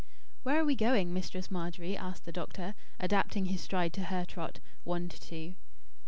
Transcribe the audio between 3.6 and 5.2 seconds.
stride to her trot one to